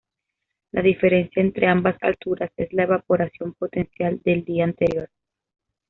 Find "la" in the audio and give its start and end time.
0.71-0.81, 2.73-2.85